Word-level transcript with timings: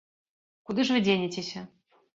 Куды 0.69 0.87
ж 0.89 0.97
вы 0.97 1.05
дзенецеся? 1.05 1.67